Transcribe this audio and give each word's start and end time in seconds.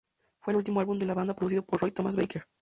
Fue 0.39 0.53
el 0.53 0.57
último 0.57 0.79
álbum 0.79 0.97
de 0.97 1.05
la 1.05 1.13
banda 1.13 1.35
producido 1.35 1.63
por 1.63 1.79
Roy 1.79 1.91
Thomas 1.91 2.15
Baker. 2.15 2.45